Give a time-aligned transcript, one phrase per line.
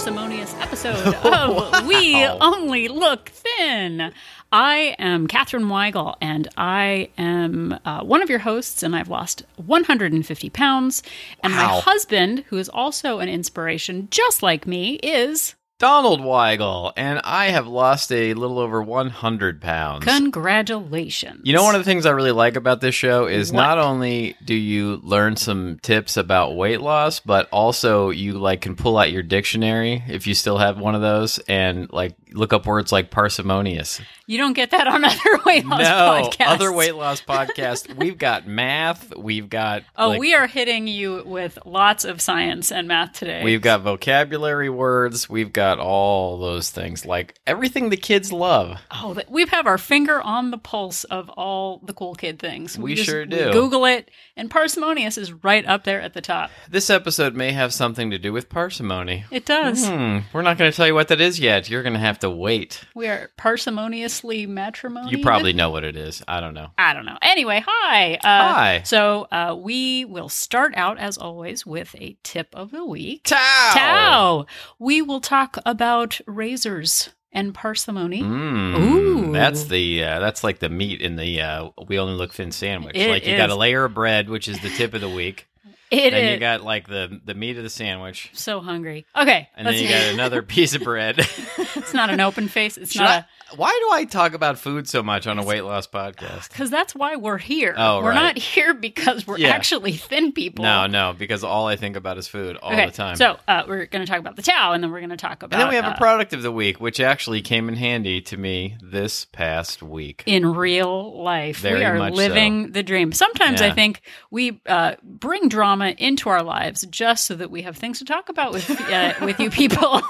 [0.00, 4.14] parsimonious episode of We Only Look Thin.
[4.50, 9.42] I am Katherine Weigel, and I am uh, one of your hosts, and I've lost
[9.56, 11.02] 150 pounds.
[11.44, 17.22] And my husband, who is also an inspiration, just like me, is Donald Weigel, and
[17.24, 20.04] I have lost a little over 100 pounds.
[20.04, 21.40] congratulations.
[21.42, 23.62] you know, one of the things I really like about this show is What?
[23.62, 28.76] not only do you learn some tips about weight loss, but also you like can
[28.76, 32.66] pull out your dictionary if you still have one of those and like look up
[32.66, 34.00] words like parsimonious.
[34.26, 36.46] you don't get that on other weight loss no, podcasts.
[36.48, 37.94] other weight loss podcasts.
[37.96, 39.14] we've got math.
[39.16, 43.42] We've got Oh, like, we are hitting you with lots of science and math today.
[43.44, 45.28] We've got vocabulary words.
[45.28, 48.78] We've got all those things, like everything the kids love.
[48.90, 52.78] Oh, we have our finger on the pulse of all the cool kid things.
[52.78, 53.52] We just- sure do.
[53.52, 56.50] Google it, and parsimonious is right up there at the top.
[56.68, 59.24] This episode may have something to do with parsimony.
[59.30, 59.86] It does.
[59.88, 61.68] Hmm, we're not going to tell you what that is yet.
[61.68, 62.80] You're going to have to wait.
[62.94, 65.10] We are parsimoniously matrimony.
[65.10, 66.22] You probably know what it is.
[66.26, 66.70] I don't know.
[66.78, 67.18] I don't know.
[67.22, 68.14] Anyway, hi.
[68.14, 68.82] Uh, Hi.
[68.84, 73.24] So uh, we will start out, as always, with a tip of the week.
[73.24, 73.70] Tao.
[73.72, 74.46] Tao.
[74.78, 78.22] We will talk about razors and parsimony.
[78.22, 79.32] Mm, Ooh.
[79.32, 82.96] that's the uh, that's like the meat in the uh, we only look thin sandwich.
[82.96, 85.46] It like you got a layer of bread, which is the tip of the week.
[85.90, 89.06] It then is you got like the the meat of the sandwich, so hungry.
[89.16, 91.16] Okay, and then you got another piece of bread.
[91.90, 92.76] it's not an open face.
[92.76, 95.44] It's Should not I- a why do I talk about food so much on a
[95.44, 96.48] weight loss podcast?
[96.60, 97.74] Because that's why we're here.
[97.76, 98.14] Oh, we're right.
[98.14, 99.50] not here because we're Yeah.
[99.50, 100.62] actually thin people.
[100.64, 103.16] No, no, because all I think about is food all okay, the time.
[103.16, 105.42] So uh, we're going to talk about the towel, and then we're going to talk
[105.42, 107.76] about and then we have uh, a product of the week, which actually came in
[107.76, 110.22] handy to me this past week.
[110.26, 111.58] in real life.
[111.58, 113.12] Very we are living the dream.
[113.12, 117.76] Sometimes I think we uh, bring drama into our lives just so that we have
[117.76, 120.02] things to talk about with uh, with you people.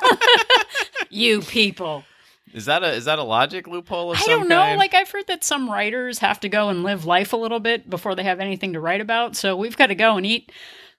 [1.10, 2.04] you people.
[2.52, 4.60] Is that a is that a logic loophole I don't know.
[4.60, 4.78] kind?
[4.78, 7.88] Like I've heard that some writers have to go and live life a little bit
[7.88, 9.36] before they have anything to write about.
[9.36, 10.50] So we've got to go and eat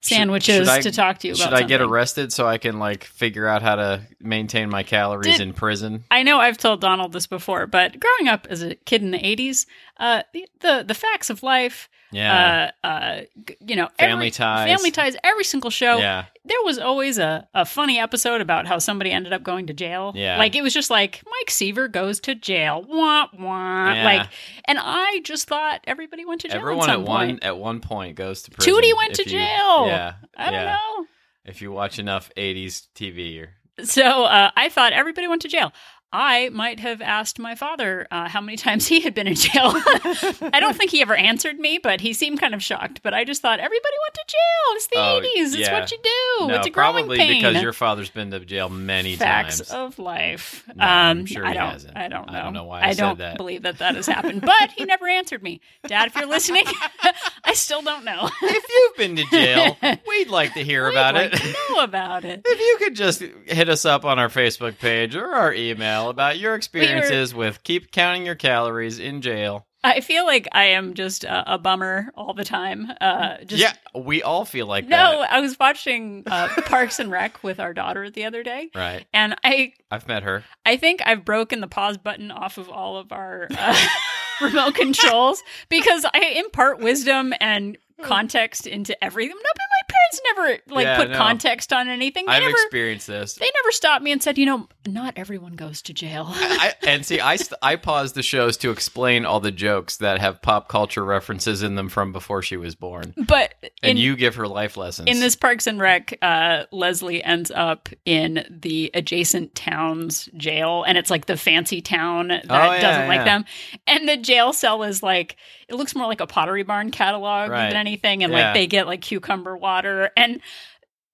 [0.01, 1.43] sandwiches should I- to talk to you about.
[1.43, 5.37] Should I get arrested so I can like figure out how to maintain my calories
[5.37, 6.03] Did- in prison?
[6.11, 9.19] I know I've told Donald this before, but growing up as a kid in the
[9.19, 9.65] '80s,
[9.97, 12.71] uh, the, the the facts of life, Yeah.
[12.83, 13.21] uh, uh,
[13.65, 14.67] you know, Family every, Ties.
[14.67, 15.97] family ties, every single show.
[15.99, 16.25] yeah.
[16.43, 20.11] There was always a, a funny episode about how somebody ended up going to jail.
[20.15, 20.39] Yeah.
[20.39, 22.83] like it was just like Mike Seaver goes to jail.
[22.89, 23.93] Wah wah.
[23.93, 24.03] Yeah.
[24.03, 24.27] Like,
[24.65, 26.57] and I just thought everybody went to jail.
[26.57, 28.73] Everyone at at one at one point goes to prison.
[28.73, 29.85] Tootie went to you- jail.
[29.85, 29.90] Yeah.
[30.37, 30.77] I don't yeah.
[30.77, 31.05] know.
[31.45, 33.49] If you watch enough '80s TV, or
[33.83, 35.71] So uh, I thought everybody went to jail.
[36.13, 39.71] I might have asked my father uh, how many times he had been in jail.
[39.75, 43.01] I don't think he ever answered me, but he seemed kind of shocked.
[43.01, 44.75] But I just thought everybody went to jail.
[44.75, 45.21] It's the Oh,
[45.55, 45.59] 80s.
[45.59, 46.47] It's what you do.
[46.47, 47.41] no, it's a growing probably pain.
[47.41, 49.71] because your father's been to jail many Facts times.
[49.71, 50.63] of life.
[50.75, 51.69] No, I'm um, sure I he don't.
[51.71, 51.97] hasn't.
[51.97, 52.37] I don't know.
[52.37, 53.37] I don't know why I said don't that.
[53.37, 54.41] believe that that has happened.
[54.41, 56.07] But he never answered me, Dad.
[56.07, 56.65] If you're listening,
[57.45, 58.29] I still don't know.
[58.41, 61.37] if you've been to jail, we'd like to hear We'd about like it.
[61.37, 62.41] to know about it.
[62.45, 66.37] If you could just hit us up on our Facebook page or our email about
[66.39, 69.67] your experiences with keep counting your calories in jail.
[69.83, 72.91] I feel like I am just a, a bummer all the time.
[73.01, 75.31] Uh, just yeah, we all feel like No, that.
[75.33, 79.07] I was watching uh, Parks and Rec with our daughter the other day, Right.
[79.11, 80.43] and I I've met her.
[80.67, 83.87] I think I've broken the pause button off of all of our uh,
[84.41, 89.35] remote controls because I impart wisdom and context into everything.
[89.35, 89.90] No, but my
[90.23, 91.17] never like Yeah, put no.
[91.17, 92.25] context on anything.
[92.25, 93.35] They I've never experienced this.
[93.35, 96.25] they never stopped me and said, you know, not everyone goes to jail.
[96.29, 100.19] I, and see, I, st- I paused the shows to explain all the jokes that
[100.19, 103.13] have pop culture references in them from before she was born.
[103.27, 103.53] but
[103.83, 105.07] And in, you give her life lessons.
[105.09, 110.97] in this Parks and Rec, uh, Leslie ends up in the adjacent town's jail, and
[110.97, 113.23] it's like the fancy town that Oh, yeah, doesn't like yeah.
[113.25, 113.45] them.
[113.87, 115.35] And the jail cell is like
[115.71, 117.69] it looks more like a Pottery Barn catalog Right.
[117.69, 118.45] than anything, and Yeah.
[118.47, 120.41] like they get like cucumber water and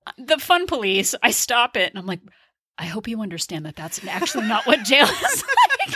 [0.05, 1.13] uh, the fun police.
[1.23, 2.19] I stop it, and I'm like.
[2.79, 5.43] I hope you understand that that's actually not what jail is
[5.87, 5.95] like.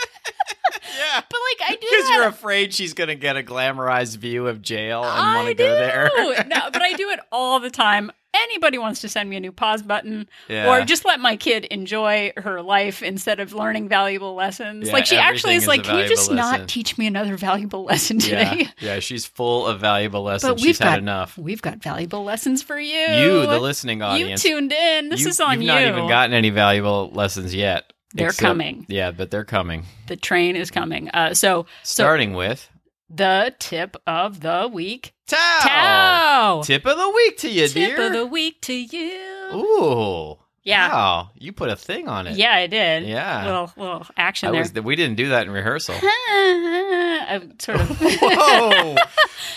[0.98, 1.22] Yeah.
[1.30, 4.62] But like I do Because you're afraid she's going to get a glamorized view of
[4.62, 6.10] jail and I want to go there.
[6.16, 6.34] do.
[6.48, 8.12] no, but I do it all the time.
[8.34, 10.70] Anybody wants to send me a new pause button Yeah.
[10.72, 14.88] or just let my kid enjoy her life instead of learning valuable lessons.
[14.88, 17.36] Yeah, like she actually is is like, can you just valuable not teach me another
[17.36, 18.70] valuable lesson today?
[18.80, 20.50] yeah, she's full of valuable lessons.
[20.50, 21.38] But we've she's got had enough.
[21.38, 22.96] We've got valuable lessons for you.
[22.96, 24.46] You, the listening audience.
[24.46, 25.10] You tuned in.
[25.10, 25.68] This you, is on you've you.
[25.68, 27.91] not even gotten any valuable lessons yet.
[28.13, 28.86] They're Except- coming.
[28.90, 29.86] Yeah, but they're coming.
[30.08, 31.10] the train is coming.
[31.10, 32.69] Uh, so, so Starting with
[33.10, 35.13] the tip of the week.
[35.28, 35.60] Tao.
[35.62, 36.62] Tao.
[36.63, 37.96] Tip of the week to you, Tip dear.
[37.96, 39.19] Tip of the week to you.
[39.54, 40.38] Ooh.
[40.63, 40.90] Yeah.
[40.90, 41.30] Wow.
[41.38, 42.38] You put a thing on it.
[42.38, 43.04] Yeah, I did.
[43.08, 43.46] Yeah.
[43.46, 44.62] Little little action I there.
[44.62, 45.96] was, we didn't do that in rehearsal.
[46.02, 47.98] I sort of.
[48.02, 48.96] Whoa!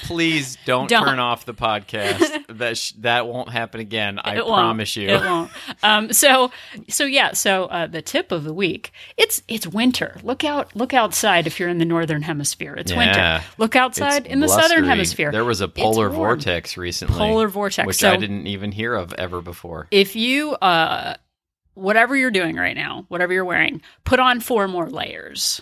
[0.05, 1.05] Please don't, Don't.
[1.05, 2.31] turn off the podcast.
[2.55, 4.21] That sh- that won't happen again.
[4.23, 4.55] I It won't.
[4.61, 5.09] promise you.
[5.09, 5.51] It won't.
[5.83, 6.53] Um, so,
[6.89, 7.33] so yeah.
[7.33, 8.93] So uh, the tip of the week.
[9.17, 10.19] It's it's winter.
[10.23, 10.75] Look out!
[10.77, 12.75] Look outside if you're in the northern hemisphere.
[12.77, 12.99] It's Yeah.
[13.39, 13.45] winter.
[13.59, 15.33] Look outside It's in the southern hemisphere.
[15.33, 17.19] There was a polar vortex recently.
[17.19, 17.87] Polar vortex.
[17.89, 19.89] which So- I didn't even hear of ever before.
[19.91, 20.94] if you uh
[21.75, 25.61] whatever you're doing right now whatever you're wearing put on four more layers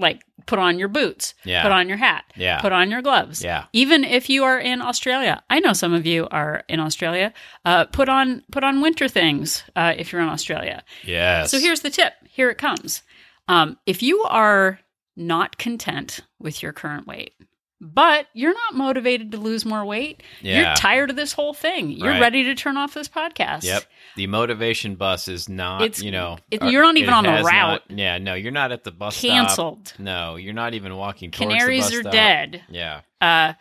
[0.00, 1.62] like put on your boots Yeah.
[1.62, 2.60] put on your hat Yeah.
[2.60, 3.64] put on your gloves Yeah.
[3.72, 7.32] even if you are in australia i know some of you are in australia
[7.64, 11.50] uh, put on put on winter things uh, if you're in australia Yes.
[11.50, 13.02] so here's the tip here it comes
[13.48, 14.78] um, if you are
[15.16, 17.32] not content with your current weight
[17.80, 20.58] but you're not motivated to lose more weight Yeah.
[20.66, 22.20] you're tired of this whole thing you're Right.
[22.20, 23.84] ready to turn off this podcast Yep.
[24.16, 27.82] The motivation bus is not, It's- you know, it- you're not even on the route.
[27.88, 29.30] not- yeah, no, you're not at the bus stop.
[29.30, 29.92] canceled.
[29.96, 32.12] No, you're not even walking towards Canaries the bus are stop.
[32.12, 32.62] dead.
[32.68, 33.00] Yeah.
[33.20, 33.52] Uh,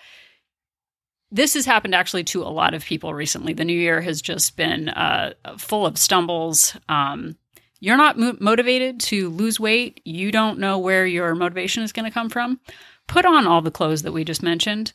[1.32, 3.54] this has happened actually to a lot of people recently.
[3.54, 6.76] The new year has just been uh, full of stumbles.
[6.90, 7.38] Um,
[7.80, 10.02] you're not mo- motivated to lose weight.
[10.06, 12.60] You don't know where your motivation is going to come from.
[13.08, 14.94] Put on all the clothes that we just mentioned.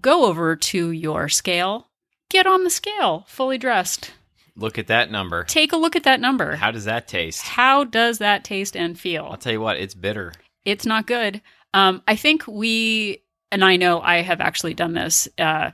[0.00, 1.88] Go over to your scale.
[2.30, 4.12] Get on the scale, fully dressed.
[4.56, 5.44] Look at that number.
[5.44, 6.56] Take a look at that number.
[6.56, 7.42] How does that taste?
[7.42, 9.24] How does that taste and feel?
[9.30, 10.32] I'll tell you what, it's bitter.
[10.64, 11.40] it's not good.
[11.74, 15.26] Um, I think we, and I know I have actually done this.
[15.38, 15.70] Uh,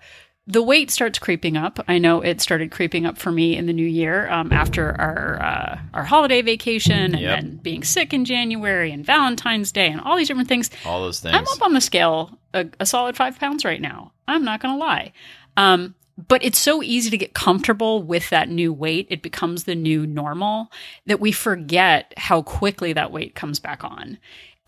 [0.51, 1.79] the weight starts creeping up.
[1.89, 5.43] I know it started creeping up for me in the new year um, after our
[5.43, 7.41] uh, our holiday vacation and Yep.
[7.41, 10.71] then being sick in January and Valentine's Day and all these different things.
[10.87, 11.37] All those things.
[11.37, 14.13] I'm up on the scale a, a solid five pounds right now.
[14.27, 15.13] I'm not going to lie.
[15.59, 15.95] Um,
[16.27, 19.07] but it's so easy to get comfortable with that new weight.
[19.09, 20.73] It becomes the new normal
[21.07, 24.19] that we forget how quickly that weight comes back on.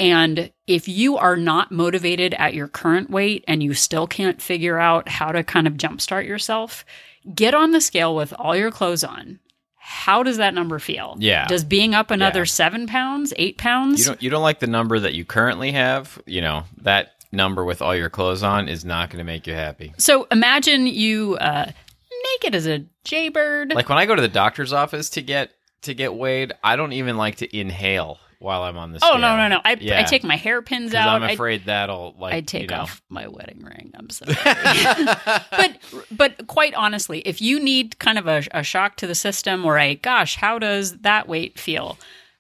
[0.00, 4.78] And if you are not motivated at your current weight and you still can't figure
[4.78, 6.84] out how to kind of jumpstart yourself,
[7.34, 9.38] get on the scale with all your clothes on.
[9.76, 11.16] How does that number feel?
[11.18, 11.46] Yeah.
[11.48, 12.44] Does being up another Yeah.
[12.44, 14.00] seven pounds, eight pounds?
[14.00, 17.64] you don't you don't like the number that you currently have, you know, that number
[17.64, 19.92] with all your clothes on is not going to make you happy.
[19.98, 21.70] So imagine you uh,
[22.34, 23.74] naked as a jaybird.
[23.74, 25.50] Like when I go to the doctor's office to get
[25.82, 29.12] to get weighed, I don't even like to inhale while I'm on the scale.
[29.14, 29.60] oh no no no!
[29.64, 31.08] I, I take my hairpins out.
[31.08, 32.78] I'm I- afraid that'll like I take you know.
[32.82, 33.92] off my wedding ring.
[33.94, 34.34] I'm sorry,
[35.50, 35.76] but
[36.10, 39.78] but quite honestly, if you need kind of a, a shock to the system or
[39.78, 41.98] a gosh, how does that weight feel?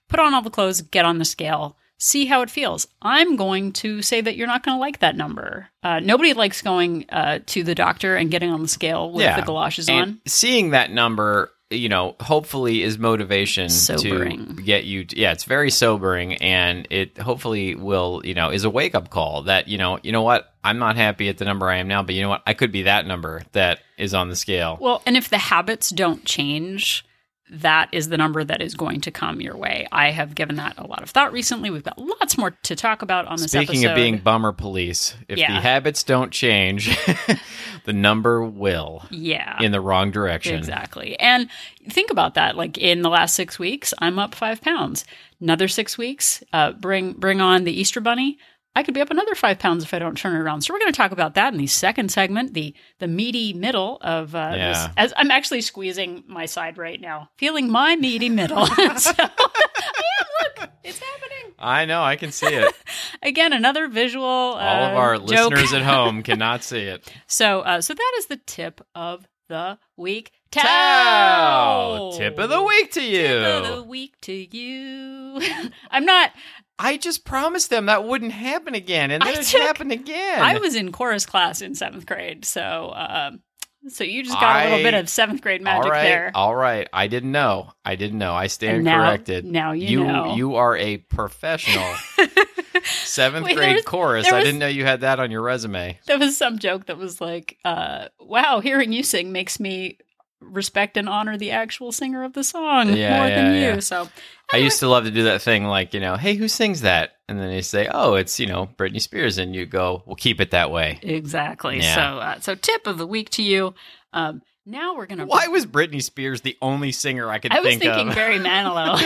[0.08, 2.88] Put on all the clothes, get on the scale, see how it feels.
[3.00, 5.68] I'm going to say that you're not going to like that number.
[5.84, 9.42] Uh, nobody likes going uh, to the doctor and getting on the scale with the
[9.42, 10.20] galoshes and on.
[10.26, 14.56] Seeing that number, you know, hopefully is motivation Sobering.
[14.56, 15.04] to get you.
[15.04, 19.10] To, yeah, it's very sobering, and it hopefully will, you know, is a wake up
[19.10, 21.88] call that you know, you know what, I'm not happy at the number I am
[21.88, 24.78] now, but you know what, I could be that number that is on the scale.
[24.80, 27.06] Well, and if the habits don't change,
[27.52, 29.86] that is the number that is going to come your way.
[29.90, 31.70] I have given that a lot of thought recently.
[31.70, 33.90] We've got lots more to talk about on this Speaking episode.
[33.90, 35.52] of being bummer police, if Yeah.
[35.54, 36.96] the habits don't change,
[37.84, 40.54] the number will yeah, in the wrong direction.
[40.56, 41.18] exactly.
[41.18, 41.48] And
[41.88, 42.56] think about that.
[42.56, 45.04] Like in the last six weeks, I'm up five pounds.
[45.40, 48.38] Another six weeks, uh, bring bring on the Easter Bunny.
[48.76, 50.62] I could be up another five pounds if I don't turn it around.
[50.62, 53.98] So we're going to talk about that in the second segment, the the meaty middle
[54.00, 54.58] of uh, this.
[54.58, 54.92] Yeah.
[54.96, 58.66] As I'm actually squeezing my side right now, feeling my meaty middle.
[58.96, 59.28] so, yeah,
[60.58, 62.74] look, it's happening I know, I can see it.
[63.22, 63.52] again.
[63.52, 64.24] Another visual.
[64.24, 65.52] All of our joke.
[65.52, 67.12] listeners at home cannot see it.
[67.26, 70.32] So, uh, so that is the tip of the week.
[70.50, 72.12] Tao!
[72.16, 73.28] Tip of the week to you.
[73.28, 75.40] Tip of the week to you.
[75.90, 76.32] I'm not.
[76.82, 80.40] I just promised them that wouldn't happen again, and I then it took- happened again.
[80.40, 83.40] I was in chorus class in seventh grade, so um,
[83.88, 86.30] so you just got a little bit of seventh grade magic all right, there.
[86.34, 86.88] all right.
[86.92, 87.70] I didn't know.
[87.84, 88.32] I didn't know.
[88.34, 89.44] I stand now- corrected.
[89.44, 90.34] now you you know.
[90.36, 91.94] you are a professional.
[92.82, 94.26] Seventh Wait, grade was- chorus.
[94.30, 95.98] there I didn't know you had that on your resume.
[96.06, 99.98] There was some joke that was like, uh, "Wow, hearing you sing makes me."
[100.40, 103.74] Respect and honor the actual singer of the song Yeah, more yeah, than yeah.
[103.74, 103.80] you.
[103.82, 104.08] So
[104.52, 107.12] I used to love to do that thing, like you know, hey, who sings that?
[107.28, 110.40] And then they say, oh, it's you know Britney Spears, and you go, we'll keep
[110.40, 110.98] it that way.
[111.02, 111.82] exactly.
[111.82, 113.74] So uh, so tip of the week to you.
[114.12, 115.26] Um, now we're gonna.
[115.26, 118.14] Why was Britney Spears the only singer I could I was think thinking of?
[118.14, 118.96] Barry Manilow.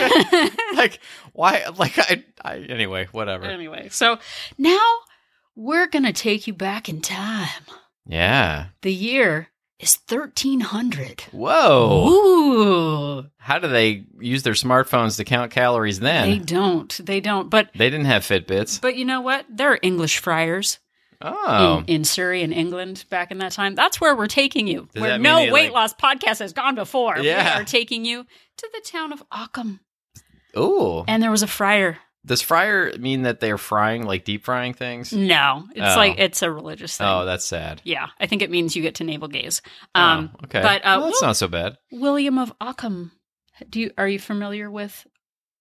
[0.75, 0.99] like
[1.33, 1.65] why?
[1.77, 2.57] Like I, I.
[2.59, 3.45] Anyway, whatever.
[3.45, 4.19] anyway, so
[4.57, 4.79] now
[5.55, 7.49] we're gonna take you back in time.
[8.07, 8.67] Yeah.
[8.81, 11.21] The year is 1300.
[11.31, 12.07] Whoa.
[12.09, 13.25] Ooh.
[13.37, 16.29] How do they use their smartphones to count calories then?
[16.29, 16.99] They don't.
[17.05, 17.49] They don't.
[17.49, 18.79] But They, didn't have Fitbits.
[18.81, 19.45] but you know what?
[19.49, 20.79] There are English friars
[21.21, 21.83] Oh.
[21.87, 23.73] in, in Surrey and England back in that time.
[23.75, 24.87] That's where we're taking you.
[24.93, 27.17] Does where no weight like- loss podcast has gone before.
[27.19, 27.55] Yeah.
[27.57, 28.25] We are taking you
[28.57, 29.79] to the town of Occam.
[30.57, 31.03] Ooh.
[31.07, 31.97] And there was a friar.
[32.25, 35.13] Does fryer mean that they're frying, like deep frying things?
[35.13, 35.97] No, it's Oh.
[35.97, 37.05] like it's a religious thing.
[37.07, 37.81] Oh, that's sad.
[37.83, 39.61] yeah, I think it means you get to navel gaze.
[39.93, 40.61] Um, oh, okay.
[40.61, 41.77] but, uh, well, that's Wil- not so bad.
[41.91, 43.11] William of Occam.
[43.69, 45.05] Do you are you familiar with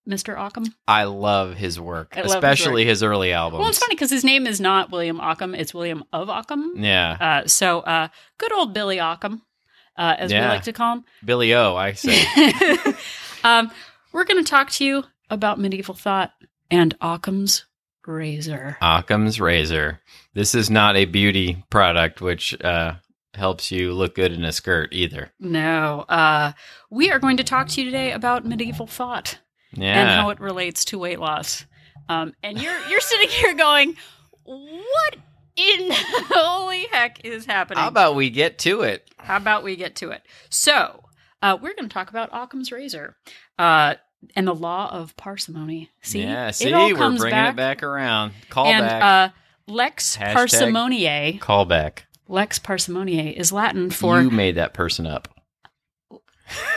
[0.09, 0.38] Mr.
[0.38, 0.64] Occam?
[0.88, 3.61] I love his work, love his especially his, early albums.
[3.61, 6.75] Well, it's funny because his name is not William Occam; it's William of Occam.
[6.76, 7.16] Yeah.
[7.21, 9.42] Uh, so, uh, good old Billy Occam,
[9.99, 11.04] uh, as we like to call him.
[11.25, 12.25] Billy O, I say.
[13.44, 13.71] um,
[14.12, 16.33] we're going to talk to you about medieval thought
[16.75, 17.66] and Occam's
[18.04, 18.76] razor.
[18.83, 20.00] Occam's razor.
[20.35, 22.95] This is not a beauty product which uh,
[23.35, 25.31] helps you look good in a skirt either.
[25.38, 26.52] No, uh,
[26.90, 29.38] we are going to talk to you today about medieval thought
[29.76, 31.64] and how it relates to weight loss.
[32.09, 33.97] Um, and you're you're sitting here going,
[34.43, 35.16] "What
[35.57, 35.95] in the
[36.35, 39.09] holy heck is happening?" How about we get to it?
[39.16, 40.23] How about we get to it?
[40.50, 41.04] So,
[41.40, 43.16] uh, we're going to talk about Occam's razor
[43.59, 43.95] uh,
[44.37, 45.90] and the law of parsimony.
[46.02, 48.33] See, yeah, It see, all we're comes bringing it back around.
[48.50, 49.02] Call and back.
[49.02, 49.33] uh,
[49.73, 51.40] lex Hashtag- parsimoniae.
[51.40, 52.07] Call back.
[52.28, 55.28] Lex parsimoniae is Latin for you made that person up.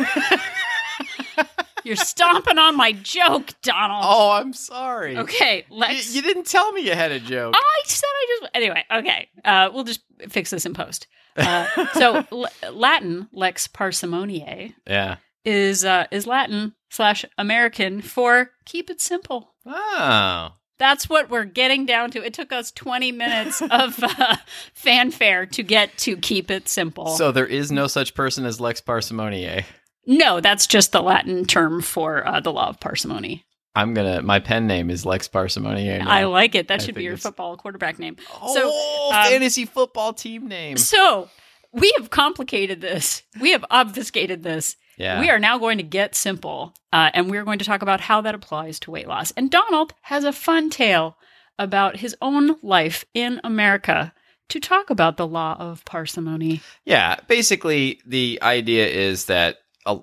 [1.84, 4.04] you're stomping on my joke, Donald.
[4.06, 5.18] Oh, I'm sorry.
[5.18, 6.13] Okay, You, Lex.
[6.16, 7.54] you didn't tell me you had a joke.
[7.56, 8.84] I said I just anyway.
[8.92, 11.08] Okay, uh, we'll just fix this in post.
[11.38, 15.18] Uh, so L- Latin lex parsimoniae yeah.
[15.48, 19.56] Is uh, is Latin slash American for keep it simple.
[19.66, 20.50] Oh.
[20.80, 22.24] That's what we're getting down to.
[22.24, 24.36] It took us 20 minutes of uh,
[24.75, 27.08] fanfare to get to keep it simple.
[27.08, 29.63] So there is no such person as Lex Parsimoniae.
[30.06, 33.44] no, that's just the Latin term for uh, the law of parsimony.
[33.75, 34.22] I'm gonna.
[34.22, 36.00] My pen name is Lex Parsimoniae.
[36.00, 36.10] now.
[36.10, 36.68] I like it.
[36.68, 38.18] That I should be your it's- football quarterback name.
[38.42, 40.77] Oh, um, fantasy football team name.
[40.77, 41.30] So
[41.74, 43.24] we have complicated this.
[43.39, 44.75] We have obfuscated this.
[44.98, 45.20] Yeah.
[45.20, 48.22] We are now going to get simple, uh, and we're going to talk about how
[48.22, 49.32] that applies to weight loss.
[49.32, 51.18] And Donald has a fun tale
[51.60, 54.13] about his own life in America
[54.50, 56.62] to talk about the law of parsimony.
[56.86, 60.00] Yeah, basically the idea is that uh,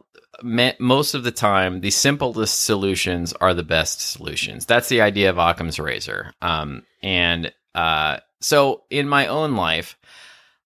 [0.78, 4.66] most of the time the simplest solutions are the best solutions.
[4.66, 6.32] That's the idea of Occam's razor.
[6.42, 9.96] Um, and uh, so in my own life,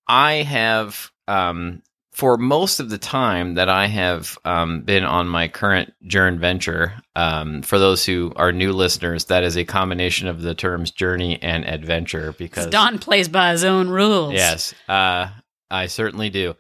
[0.06, 1.82] I have um,
[2.18, 6.94] for most of the time that I have um, been on my current journey venture.
[7.14, 11.40] Um, for those who are new listeners, that is a combination of the terms journey
[11.40, 14.32] and adventure because Don plays by his own rules.
[14.32, 15.28] Yes, uh,
[15.70, 16.56] I certainly do.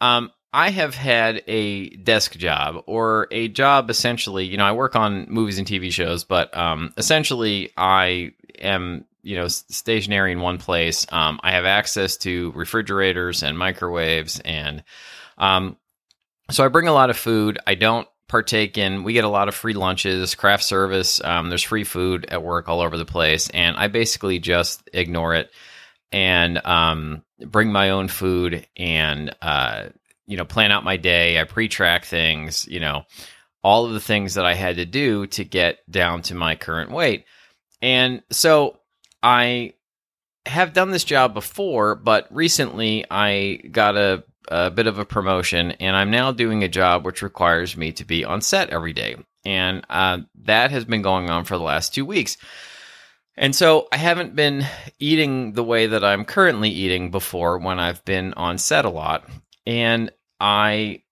[0.00, 4.46] Um, I have had a desk job or a job essentially.
[4.46, 9.36] You know, I work on movies and TV shows, but um, essentially, I am you
[9.36, 11.06] know stationary in one place.
[11.10, 14.82] Um, I have access to refrigerators and microwaves, and
[15.38, 15.76] um,
[16.50, 17.58] so I bring a lot of food.
[17.66, 19.04] I don't partake in.
[19.04, 21.22] We get a lot of free lunches, craft service.
[21.22, 25.34] Um, there's free food at work all over the place, and I basically just ignore
[25.34, 25.50] it
[26.10, 29.86] and um, bring my own food and uh,
[30.26, 31.40] you know plan out my day.
[31.40, 33.04] I pre-track things, you know,
[33.62, 36.90] all of the things that I had to do to get down to my current
[36.90, 37.24] weight.
[37.80, 38.78] And so
[39.22, 39.74] I
[40.46, 45.72] have done this job before, but recently I got a, a bit of a promotion,
[45.72, 49.16] and I'm now doing a job which requires me to be on set every day.
[49.44, 52.36] And uh, that has been going on for the last two weeks.
[53.36, 54.66] And so I haven't been
[54.98, 59.28] eating the way that I'm currently eating before when I've been on set a lot.
[59.66, 61.02] And I,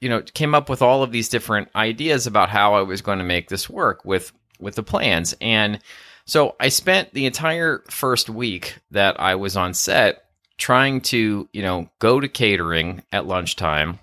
[0.00, 3.18] you know, came up with all of these different ideas about how I was going
[3.18, 5.34] to make this work with with the plans.
[5.40, 5.80] And
[6.24, 10.24] so I spent the entire first week that I was on set
[10.56, 13.98] trying to, you know, go to catering at lunchtime.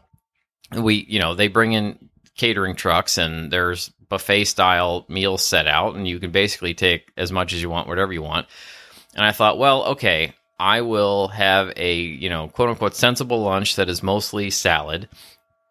[0.75, 5.95] We, you know, they bring in catering trucks and there's buffet style meals set out
[5.95, 8.47] and you can basically take as much as you want whatever you want
[9.13, 13.75] and i thought well okay i will have a you know quote unquote sensible lunch
[13.75, 15.07] that is mostly salad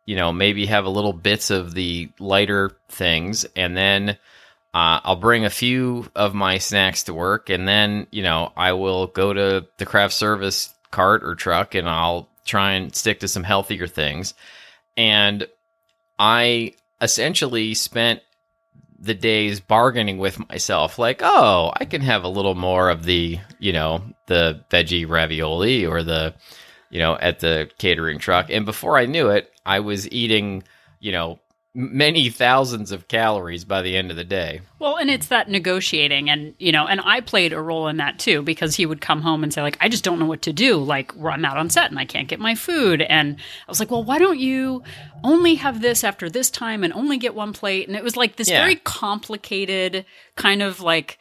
[0.06, 4.16] you know maybe have a little bits of the lighter things and then
[4.78, 8.72] uh, i'll bring a few of my snacks to work and then you know i
[8.72, 13.28] will go to the craft service cart or truck and i'll try and stick to
[13.28, 14.34] some healthier things
[14.96, 15.46] and
[16.20, 18.20] I essentially spent
[18.98, 23.38] the days bargaining with myself like oh i can have a little more of the
[23.60, 26.34] you know the veggie ravioli or the
[26.90, 28.50] you know, at the catering truck.
[28.50, 30.62] And before I knew it, I was eating,
[31.00, 31.38] you know,
[31.78, 34.60] many thousands of calories by the end of the day.
[34.80, 38.18] Well, and it's that negotiating and, you know, and I played a role in that
[38.18, 40.52] too because he would come home and say like I just don't know what to
[40.52, 43.78] do, like I'm out on set and I can't get my food and I was
[43.78, 44.82] like, "Well, why don't you
[45.22, 48.34] only have this after this time and only get one plate?" And it was like
[48.36, 48.60] this Yeah.
[48.60, 50.04] very complicated
[50.34, 51.18] kind of like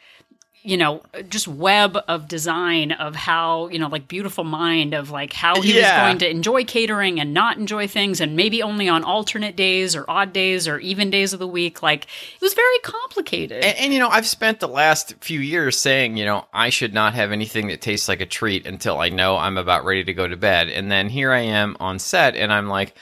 [0.68, 5.32] you know, just web of design of how, you know, like beautiful mind of like
[5.32, 5.80] how he Yeah.
[5.80, 9.96] was going to enjoy catering and not enjoy things and maybe only on alternate days
[9.96, 11.82] or odd days or even days of the week.
[11.82, 13.64] Like it was very complicated.
[13.64, 16.92] And, and you know, I've spent the last few years saying, you know, I should
[16.92, 20.12] not have anything that tastes like a treat until I know I'm about ready to
[20.12, 20.68] go to bed.
[20.68, 22.94] And then here I am on set, and I'm like,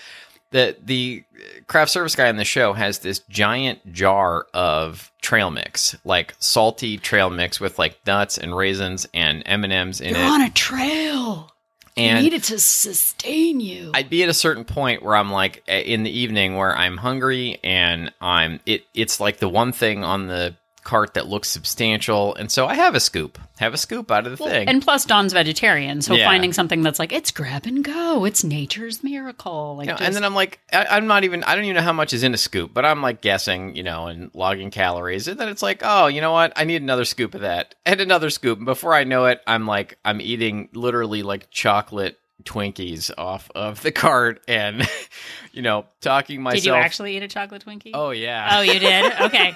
[0.51, 1.25] the the
[1.67, 6.99] craft service guy on the show has this giant jar of trail mix, like salty
[6.99, 10.31] trail mix with like nuts and raisins and M and M's in You're it.
[10.31, 11.51] on a trail.
[11.97, 13.91] and you need it to sustain you.
[13.95, 17.59] I'd be at a certain point where I'm like in the evening where I'm hungry
[17.65, 20.55] and I'm it it's like the one thing on the
[20.87, 23.39] cart that looks substantial and so I have a scoop.
[23.59, 24.69] Have a scoop out of the thing.
[24.69, 26.27] and plus, Don's vegetarian, so Yeah.
[26.27, 29.77] finding something that's like it's grab and go, it's nature's miracle.
[29.77, 31.77] Like, You know, just- and then I'm like, I, I'm not even, I don't even
[31.77, 34.71] know how much is in a scoop, but I'm like guessing, you know, and logging
[34.71, 35.27] calories.
[35.29, 36.53] And then it's like, oh, you know what?
[36.57, 38.59] I need another scoop of that and another scoop.
[38.59, 43.83] And before I know it, I'm like, I'm eating literally like chocolate Twinkies off of
[43.83, 44.89] the cart and,
[45.53, 46.63] you know, talking myself.
[46.63, 47.91] did you actually eat a chocolate Twinkie?
[47.93, 48.49] Oh, yeah.
[48.53, 49.13] Oh, you did?
[49.21, 49.55] Okay.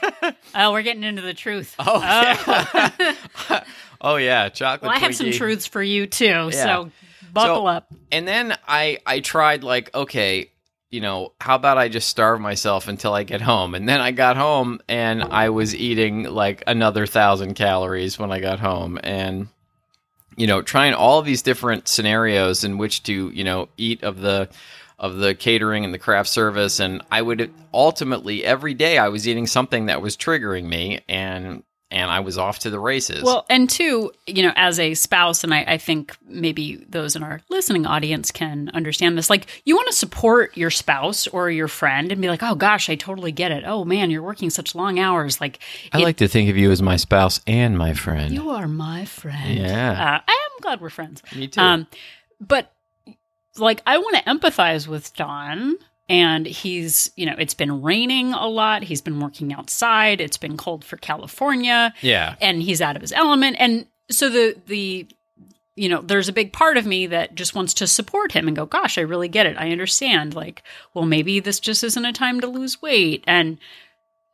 [0.54, 1.74] Oh, we're getting into the truth.
[1.78, 2.64] Oh, oh.
[3.48, 3.64] yeah.
[4.00, 4.88] oh yeah, chocolate.
[4.90, 6.50] Well, I have some truths for you too, Yeah.
[6.50, 6.90] so
[7.32, 7.92] buckle So- up.
[8.12, 10.50] And then I I tried like okay,
[10.90, 13.74] you know, how about I just starve myself until I get home?
[13.76, 18.40] And then I got home and I was eating like another thousand calories when I
[18.40, 19.46] got home, and
[20.40, 24.48] you know, trying all these different scenarios in which to you know eat of the
[24.98, 26.80] of the catering and the craft service.
[26.80, 31.00] And I would ultimately every day I was eating something that was triggering me.
[31.10, 33.22] And and I was off to the races.
[33.24, 37.22] Well, and two, you know, as a spouse, and I, I think maybe those in
[37.22, 39.28] our listening audience can understand this.
[39.28, 42.88] Like, you want to support your spouse or your friend and be like, "Oh gosh,
[42.88, 43.64] I totally get it.
[43.66, 45.40] Oh man, you're working such long hours.
[45.40, 45.58] Like,
[45.92, 48.32] I it- like to think of you as my spouse and my friend.
[48.32, 49.58] you are my friend.
[49.58, 49.92] Yeah.
[49.92, 51.22] uh, I am glad we're friends.
[51.34, 51.60] Me too.
[51.60, 51.86] Um,
[52.40, 52.72] but
[53.56, 55.76] like, I want to empathize with Don.
[56.10, 58.82] And he's, you know, it's been raining a lot.
[58.82, 60.20] He's been working outside.
[60.20, 62.36] It's been cold for California yeah.
[62.40, 65.06] and he's out of his element and so the the
[65.76, 68.56] you know there's a big part of me that just wants to support him and
[68.56, 70.62] go gosh i really get it i understand like
[70.94, 73.58] well maybe this just isn't a time to lose weight and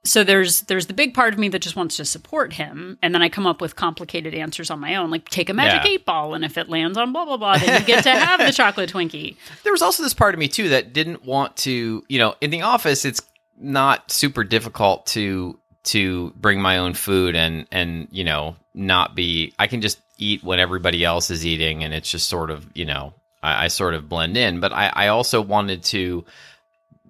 [0.06, 3.14] so there's there's the big part of me that just wants to support him and
[3.14, 5.90] then i come up with complicated answers on my own like take a magic Yeah.
[5.92, 8.40] eight ball and if it lands on blah blah blah then you get to have
[8.40, 12.02] the chocolate twinkie There was also this part of me too that didn't want to,
[12.08, 13.20] you know, in the office it's
[13.58, 19.52] not super difficult to to bring my own food and and you know not be
[19.58, 22.84] I can just eat what everybody else is eating and it's just sort of you
[22.84, 26.24] know I, I sort of blend in but I, I also wanted to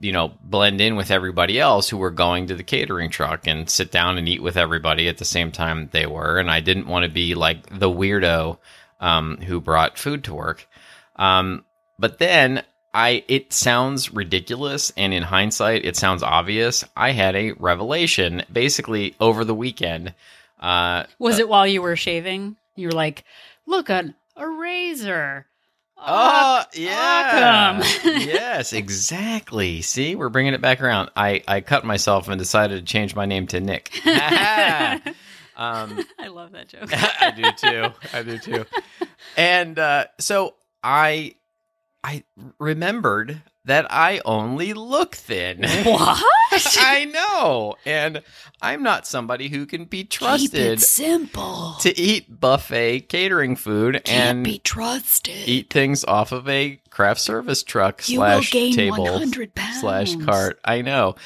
[0.01, 3.69] you know blend in with everybody else who were going to the catering truck and
[3.69, 6.87] sit down and eat with everybody at the same time they were and I didn't
[6.87, 8.59] want to be like the weirdo
[9.01, 10.67] um, who brought food to work
[11.17, 11.65] um,
[11.99, 16.83] but then I it sounds ridiculous and in hindsight it sounds obvious.
[16.97, 20.15] I had a revelation basically over the weekend.
[20.59, 23.25] Uh was it while you were shaving you were like
[23.67, 25.47] look an a razor
[26.07, 27.83] Oh, yeah.
[28.05, 29.83] Yes, exactly.
[29.83, 31.11] See, we're bringing it back around.
[31.17, 33.91] I I cut myself and decided to change my name to Nick.
[35.57, 37.87] um i love that joke I do too.
[38.13, 38.65] I do too.
[39.37, 41.35] And uh, so I
[42.05, 42.25] I
[42.59, 45.59] remembered that I only look thin.
[45.85, 46.23] what
[46.79, 47.75] I know.
[47.85, 48.23] And
[48.63, 51.75] I'm not somebody who can be trusted simple.
[51.81, 55.49] to eat buffet catering food and be trusted.
[55.49, 59.81] eat things off of a craft service truck You will slash gain table 100 pounds.
[59.81, 60.59] slash cart.
[60.65, 61.17] I know.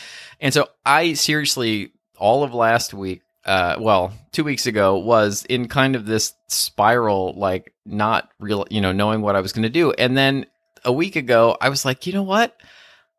[0.40, 5.68] And so I seriously all of last week uh well, 2 weeks ago was in
[5.68, 9.68] kind of this spiral like not real, you know, knowing what I was going to
[9.70, 9.92] do.
[9.92, 10.46] And then
[10.84, 12.56] a week ago I was like, "You know what?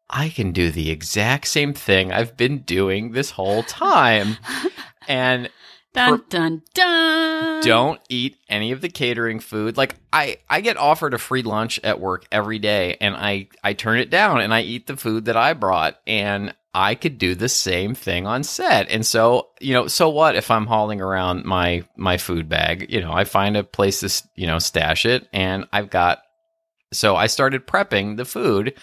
[0.09, 4.37] I can do the exact same thing I've been doing this whole time."
[5.07, 5.49] and
[5.93, 7.61] Dun dun dun.
[7.63, 11.81] don't eat any of the catering food like i i get offered a free lunch
[11.83, 15.25] at work every day and i i turn it down and i eat the food
[15.25, 19.73] that i brought and i could do the same thing on set and so you
[19.73, 23.57] know so what if i'm hauling around my my food bag you know i find
[23.57, 26.19] a place to you know stash it and i've got
[26.91, 28.73] So I started prepping the food,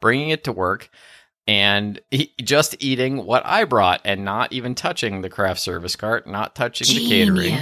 [0.00, 0.88] bringing it to work,
[1.46, 6.26] and e- just eating what I brought and not even touching the craft service cart,
[6.26, 7.54] not touching the catering.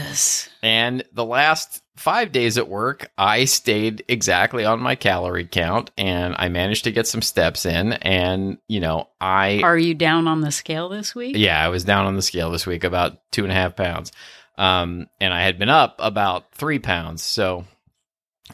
[0.63, 6.35] And the last five days at work, I stayed exactly on my calorie count and
[6.37, 7.93] I managed to get some steps in.
[7.95, 11.37] And, you know, I, Are you down on the scale this week?
[11.37, 14.13] yeah, I was down on the scale this week about two and a half pounds.
[14.59, 17.23] Um, and I had been up about three pounds.
[17.23, 17.65] So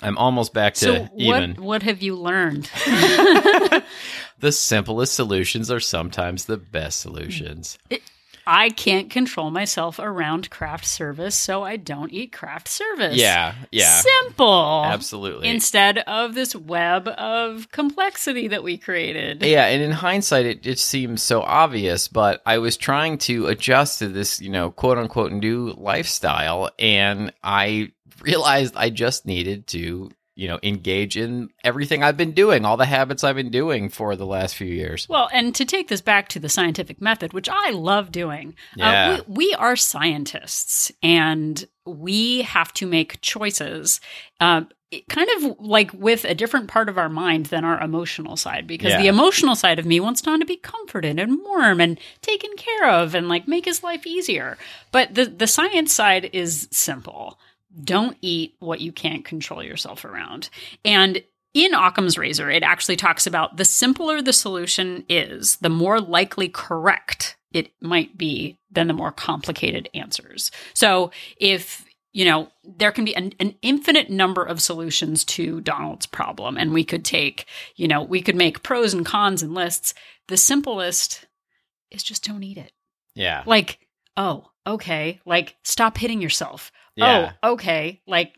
[0.01, 1.55] I'm almost back to So even.
[1.55, 2.71] what what have you learned?
[4.39, 7.79] the simplest solutions are sometimes the best solutions.
[8.45, 13.15] I can't control myself around craft service, so I don't eat craft service.
[13.17, 14.83] Yeah, yeah, Simple.
[14.85, 15.49] absolutely.
[15.49, 19.45] Instead of this web of complexity that we created.
[19.45, 24.01] Yeah, and in hindsight, it just seems so obvious, but I was trying to adjust
[24.01, 30.11] to this, you know, quote unquote new lifestyle, and I realized I just needed to,
[30.35, 34.17] you know, engage in everything I've been doing, all the habits I've been doing for
[34.17, 35.07] the last few years.
[35.09, 39.19] Well, and to take this back to the scientific method, which I love doing, Yeah.
[39.21, 44.01] uh, we, we are scientists and we have to make choices.
[44.41, 44.63] Uh,
[45.09, 48.93] kind of like with a different part of our mind than our emotional side, because
[48.93, 52.91] the emotional side of me wants Don to be comforted and warm and taken care
[52.91, 54.59] of and like make his life easier.
[54.91, 57.39] But the, the science side is simple.
[57.83, 60.51] Don't eat what you can't control yourself around.
[60.85, 61.23] And
[61.55, 66.49] in Occam's razor, it actually talks about the simpler the solution is, the more likely
[66.49, 70.51] correct it might be than the more complicated answers.
[70.73, 76.07] So if you know, there can be an, an infinite number of solutions to Donald's
[76.07, 79.95] problem, and we could take, you know, we could make pros and cons and lists.
[80.29, 81.27] The simplest
[81.91, 82.73] is just don't eat it.
[83.15, 83.79] Yeah, Like,
[84.17, 86.71] oh, okay, like stop hitting yourself.
[87.01, 88.35] Oh, yeah, Oh, okay, like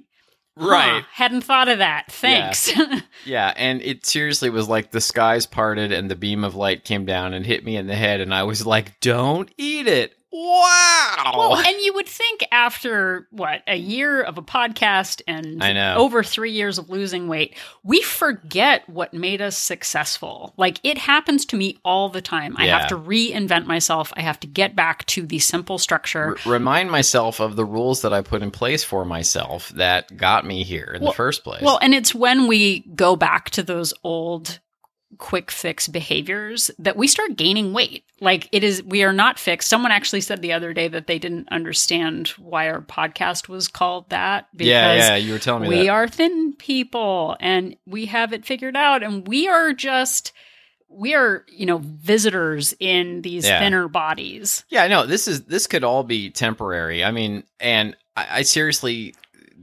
[0.58, 1.04] huh, right.
[1.12, 2.06] hadn't thought of that.
[2.10, 2.70] Thanks.
[3.26, 7.06] Yeah, and it seriously was like the skies parted and the beam of light came
[7.06, 11.32] down and hit me in the head, and I was like, "Don't eat it!" Wow.
[11.36, 15.94] Well, and you would think after what a year of a podcast and I know.
[15.96, 20.52] over three years of losing weight, we forget what made us successful.
[20.56, 22.56] Like it happens to me all the time.
[22.58, 24.12] I have to reinvent myself.
[24.16, 26.36] I have to get back to the simple structure.
[26.44, 30.44] R- remind myself of the rules that I put in place for myself that got
[30.44, 31.62] me here in Well- the first place.
[31.62, 34.58] Well, and it's when we go back to those old
[35.18, 38.05] quick fix behaviors that we start gaining weight.
[38.20, 39.68] Like it is, we are not fixed.
[39.68, 44.09] Someone actually said the other day that they didn't understand why our podcast was called
[44.11, 45.88] that because yeah, yeah, you were telling me we that.
[45.88, 50.33] are thin people and we have it figured out and we are just
[50.88, 53.59] we are you know visitors in these Yeah.
[53.59, 57.03] thinner bodies Yeah, no, this is this could all be temporary.
[57.05, 59.14] I mean, and I, I seriously,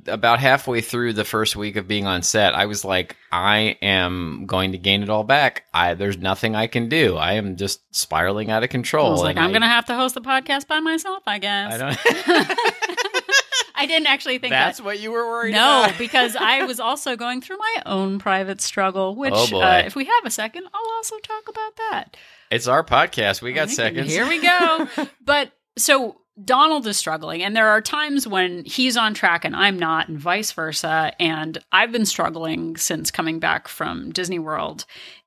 [0.07, 4.45] about halfway through the first week of being on set, I was like, I am
[4.45, 5.65] going to gain it all back.
[5.73, 7.17] I there's nothing I can do.
[7.17, 9.07] I am just spiraling out of control.
[9.07, 11.77] i was like i'm gonna have to host the podcast by myself i guess I
[11.77, 11.97] don't.
[13.75, 15.97] I didn't actually think That's that what you were worried no about.
[15.97, 20.05] because i was also going through my own private struggle which Oh, uh, if we
[20.05, 22.17] have a second i'll also talk about that
[22.51, 23.41] it's our podcast.
[23.41, 24.11] We got seconds.
[24.11, 24.87] Here we go.
[25.25, 29.77] but so Donald is struggling, and there are times when he's on track and I'm
[29.77, 31.13] not, and vice versa.
[31.19, 34.85] And I've been struggling since coming back from Disney World.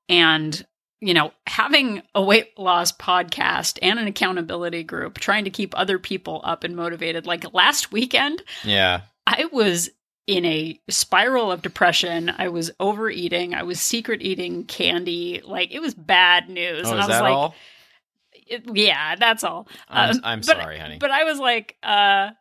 [0.09, 0.65] And,
[1.01, 5.99] you know, having a weight loss podcast and an accountability group, trying to keep other
[5.99, 7.25] people up and motivated.
[7.25, 9.01] Like last weekend, Yeah.
[9.27, 9.89] I was
[10.27, 12.31] in a spiral of depression.
[12.35, 13.53] I was overeating.
[13.53, 15.41] I was secret eating candy.
[15.43, 16.87] Like it was bad news.
[16.87, 17.55] Oh, and I was like, all?
[18.47, 19.67] It- yeah, that's all.
[19.89, 20.97] I'm, Um, I'm but- sorry, honey.
[20.99, 22.31] But I was like, uh,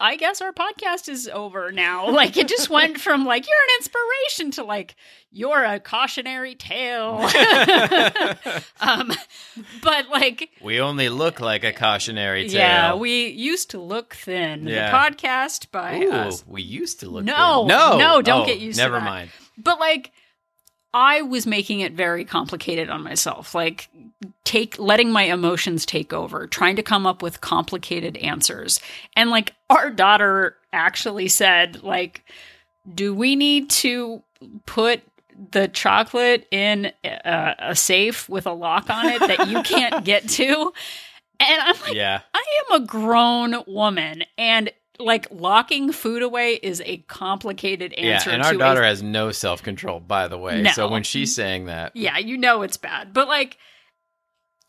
[0.00, 2.10] I guess our podcast is over now.
[2.14, 4.96] Like it just went from like you're an inspiration to like
[5.30, 7.20] you're a cautionary tale.
[8.80, 9.12] um,
[9.82, 12.58] but like we only look like a cautionary tale.
[12.58, 14.66] yeah, we used to look thin.
[14.66, 14.90] Yeah.
[14.90, 16.44] The podcast by Ooh, us.
[16.46, 17.24] we used to look.
[17.24, 17.68] No, good.
[17.68, 19.30] no, no, don't Oh, get used to Never mind.
[19.56, 20.12] But like
[20.94, 23.54] I was making it very complicated on myself.
[23.54, 23.88] Like
[24.44, 28.80] take letting my emotions take over, trying to come up with complicated answers.
[29.16, 32.24] And like our daughter actually said like
[32.94, 34.22] do we need to
[34.66, 35.00] put
[35.50, 40.28] the chocolate in a, a safe with a lock on it that you can't get
[40.28, 40.72] to?
[41.40, 42.20] And I'm like Yeah.
[42.32, 48.30] I am a grown woman and like locking food away is a complicated answer.
[48.30, 50.62] Yeah, and our daughter a has no self control, by the way.
[50.62, 50.70] No.
[50.70, 53.12] So when she's saying that, yeah, you know it's bad.
[53.12, 53.58] But like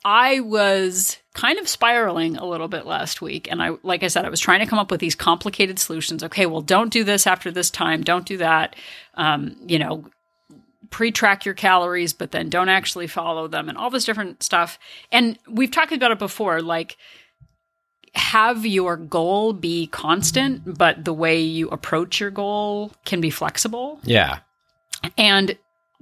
[0.04, 4.26] I was kind of spiraling a little bit last week and I like I said
[4.26, 6.24] I was trying to come up with these complicated solutions.
[6.24, 8.76] Okay, well don't do this after this time, don't do that.
[9.16, 10.06] Um, you know,
[10.92, 14.78] pre-track your calories but then don't actually follow them and all this different stuff
[15.12, 16.96] and we've talked about it before like
[18.16, 24.00] have your goal be constant but the way you approach your goal can be flexible
[24.04, 24.40] Yeah.
[25.18, 25.58] and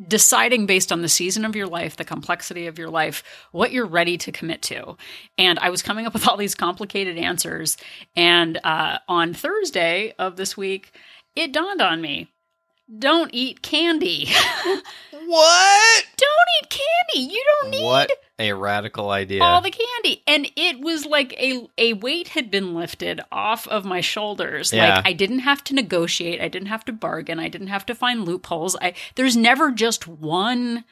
[0.08, 3.86] deciding based on the season of your life, the complexity of your life, what you're
[3.86, 4.97] ready to commit to.
[5.38, 7.78] And I was coming up with all these complicated answers.
[8.15, 10.93] And uh, on Thursday of this week,
[11.36, 12.32] it dawned on me
[12.99, 14.27] don't eat candy.
[15.25, 16.06] What?
[16.17, 16.29] don't
[16.62, 17.34] eat candy.
[17.34, 19.41] You don't need What a radical idea.
[19.41, 20.21] all the candy.
[20.27, 24.73] And it was like a a weight had been lifted off of my shoulders.
[24.73, 24.95] Yeah.
[24.97, 27.95] Like I didn't have to negotiate, I didn't have to bargain, I didn't have to
[27.95, 28.75] find loopholes.
[28.82, 30.84] I there's never just one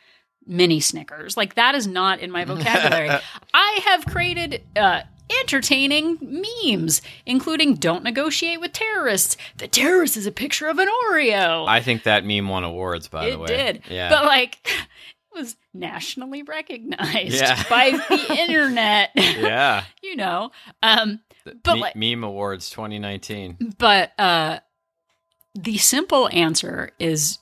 [0.45, 1.35] mini Snickers.
[1.35, 3.09] Like that is not in my vocabulary.
[3.53, 5.01] I have created uh
[5.41, 9.38] entertaining memes, including don't negotiate with terrorists.
[9.58, 11.67] The terrorist is a picture of an Oreo.
[11.67, 13.46] I think that meme won awards, by the way.
[13.46, 13.82] it did.
[13.89, 14.10] Yeah.
[14.10, 17.62] But like it was nationally recognized Yeah.
[17.70, 19.12] by the internet.
[19.15, 19.84] yeah.
[20.02, 20.52] you know.
[20.84, 21.20] Um
[21.63, 23.76] but Me- like meme awards 2019.
[23.78, 24.60] but uh
[25.56, 27.38] the simple answer is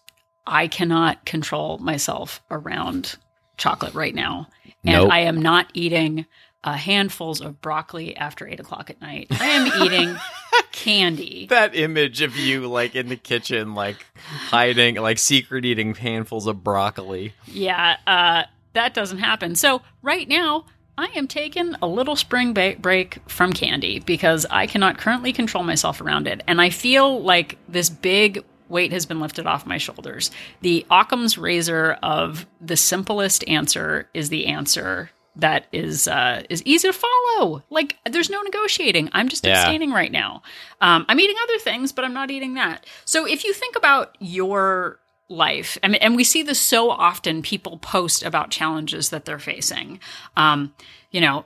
[0.47, 3.17] I cannot control myself around
[3.57, 4.47] chocolate right now.
[4.83, 5.11] And Nope.
[5.11, 6.25] I am not eating
[6.63, 9.27] uh, handfuls of broccoli after eight o'clock at night.
[9.31, 10.17] I am eating
[10.71, 11.47] candy.
[11.49, 16.63] That image of you like in the kitchen, like hiding, like secret eating handfuls of
[16.63, 17.33] broccoli.
[17.45, 18.43] Yeah, uh,
[18.73, 19.55] that doesn't happen.
[19.55, 20.65] So right now,
[20.97, 25.63] I am taking a little spring ba- break from candy because I cannot currently control
[25.63, 29.77] myself around it, and I feel like this big weight has been lifted off my
[29.77, 30.29] shoulders.
[30.61, 35.09] The Occam's razor of the simplest answer is the answer
[35.41, 37.63] that is uh, is easy to follow.
[37.69, 39.09] Like there's no negotiating.
[39.13, 39.53] I'm just Yeah.
[39.59, 40.41] abstaining right now.
[40.81, 42.85] Um, I'm eating other things, but I'm not eating that.
[43.05, 44.99] So if you think about your
[45.29, 49.39] life, I mean, and we see this so often, people post about challenges that they're
[49.39, 49.99] facing.
[50.35, 50.73] Um,
[51.11, 51.45] you know,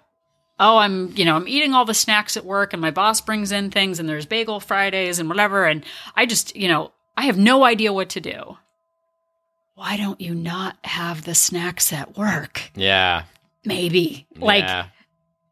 [0.60, 3.52] oh, I'm, you know, I'm eating all the snacks at work and my boss brings
[3.52, 5.66] in things and there's bagel Fridays and whatever.
[5.66, 5.84] And
[6.16, 8.58] I just, you know, I have no idea what to do.
[9.76, 12.72] Why don't you not have the snacks at work?
[12.76, 13.24] Yeah.
[13.66, 14.28] Maybe.
[14.38, 14.88] Like, yeah.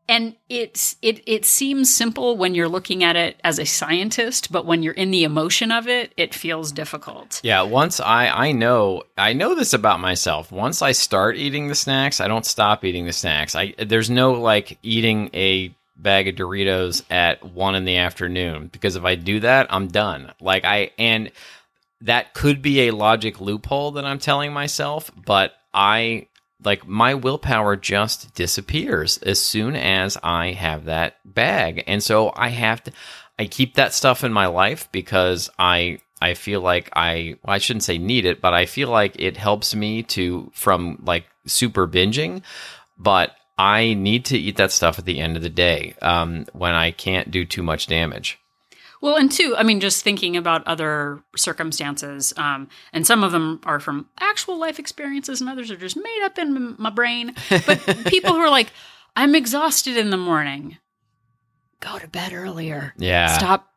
[0.07, 4.65] and it's it it seems simple when you're looking at it as a scientist, but
[4.65, 7.39] when you're in the emotion of it, it feels difficult.
[7.43, 10.51] Yeah, once I I know I know this about myself.
[10.51, 13.55] Once I start eating the snacks, I don't stop eating the snacks.
[13.55, 18.95] I there's no like eating a bag of Doritos at one in the afternoon because
[18.95, 20.33] if I do that, I'm done.
[20.41, 21.31] Like I and
[22.01, 26.27] that could be a logic loophole that I'm telling myself, but I
[26.63, 31.83] like my willpower just disappears as soon as I have that bag.
[31.87, 32.91] And so I have to
[33.39, 37.57] I keep that stuff in my life because I I feel like I well, I
[37.57, 41.87] shouldn't say need it, but I feel like it helps me to from like super
[41.87, 42.43] binging,
[42.97, 46.73] but I need to eat that stuff at the end of the day um, when
[46.73, 48.40] I can't do too much damage.
[49.01, 53.59] Well, and two, I mean, just thinking about other circumstances, um, and some of them
[53.65, 57.33] are from actual life experiences, and others are just made up in m- my brain.
[57.49, 58.71] But people who are like,
[59.15, 60.77] I'm exhausted in the morning,
[61.79, 62.93] go to bed earlier.
[62.97, 63.35] Yeah.
[63.37, 63.67] Stop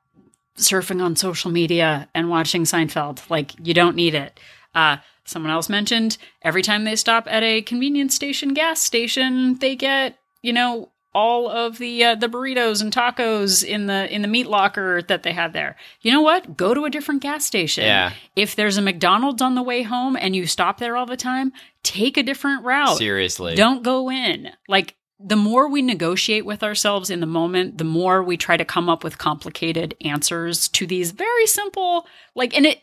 [0.59, 3.29] surfing on social media and watching Seinfeld.
[3.31, 4.39] Like, you don't need it.
[4.75, 9.75] Uh, someone else mentioned every time they stop at a convenience station, gas station, they
[9.75, 14.29] get, you know, all of the uh, the burritos and tacos in the in the
[14.29, 15.77] meat locker that they had there.
[16.03, 16.57] You know what?
[16.57, 17.85] Go to a different gas station.
[17.85, 18.13] Yeah.
[18.37, 21.53] If there's a McDonald's on the way home and you stop there all the time,
[21.83, 22.99] take a different route.
[22.99, 23.55] Seriously.
[23.55, 24.51] Don't go in.
[24.69, 28.65] Like the more we negotiate with ourselves in the moment, the more we try to
[28.65, 32.81] come up with complicated answers to these very simple like and it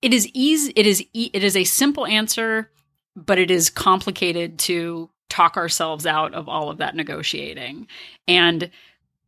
[0.00, 2.70] it is easy it is e- it is a simple answer,
[3.16, 7.86] but it is complicated to talk ourselves out of all of that negotiating.
[8.28, 8.70] And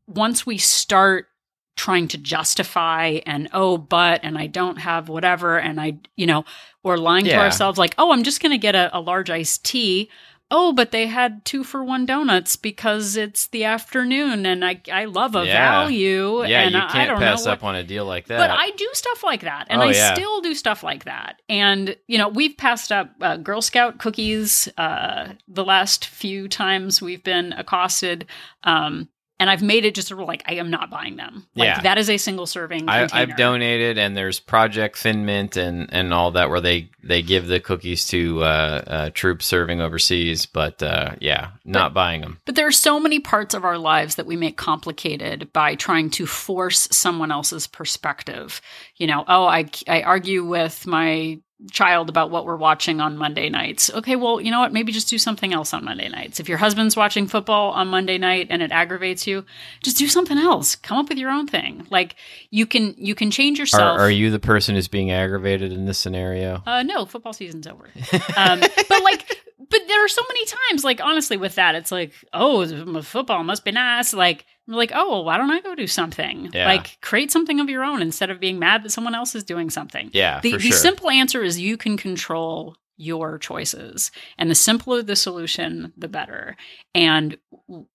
[0.07, 1.29] once we start
[1.77, 6.45] trying to justify and oh but and I don't have whatever and I you know
[6.83, 9.63] or lying to ourselves like oh I'm just going to get a, a large iced
[9.63, 10.09] tea
[10.51, 15.07] oh but they had two for one donuts because it's the afternoon and I I
[15.07, 15.53] love a Yeah.
[15.83, 18.27] value yeah, and you I, I can't don't pass up what, on a deal like
[18.27, 18.39] that.
[18.39, 20.15] but I do stuff like that, and Oh, I yeah.
[20.15, 21.43] still do stuff like that.
[21.49, 27.03] And you know, we've passed up uh, Girl Scout cookies uh, the last few times
[27.03, 28.27] we've been accosted,
[28.65, 31.47] um, and I've made it just a rule like I am not buying them.
[31.55, 31.81] Like Yeah.
[31.83, 32.89] that is a single serving.
[32.89, 33.09] I.
[33.13, 37.47] I've donated, and there's Project Thin Mint and and all that, where they they give
[37.47, 40.47] the cookies to uh, uh, troops serving overseas.
[40.47, 42.39] But uh, yeah, not buying them.
[42.47, 46.11] But there are so many parts of our lives that we make complicated by trying
[46.11, 48.61] to force someone else's perspective.
[48.97, 51.41] You know, oh, I, I argue with my
[51.71, 53.91] child about what we're watching on Monday nights.
[53.91, 54.73] Okay, well, you know what?
[54.73, 56.39] Maybe just do something else on Monday nights.
[56.39, 59.45] If your husband's watching football on Monday night and it aggravates you,
[59.83, 60.77] just do something else.
[60.77, 61.87] Come up with your own thing.
[61.91, 62.17] Like
[62.51, 63.99] you can you can change Are, yourself.
[63.99, 66.63] are you the person who's being aggravated in this scenario?
[66.67, 67.89] Uh, no, football season's over.
[68.37, 72.13] Um, but like, but there are so many times, like honestly, with that, it's like,
[72.33, 74.13] oh, football must be nice.
[74.13, 76.51] Like, I'm like, oh, well, why don't I go do something?
[76.53, 76.67] Yeah.
[76.67, 79.71] Like, create something of your own instead of being mad that someone else is doing
[79.71, 80.11] something.
[80.13, 80.73] Yeah, The, the sure.
[80.73, 86.57] simple answer is you can control your choices, and the simpler the solution, the better.
[86.95, 87.37] And